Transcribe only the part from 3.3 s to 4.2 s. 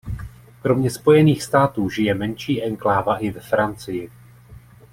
ve Francii.